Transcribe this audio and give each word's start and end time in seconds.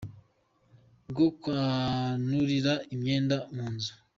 Rwo 1.09 1.27
kwanurira 1.41 2.73
imyenda 2.93 3.37
mu 3.55 3.65
nzu. 3.73 3.93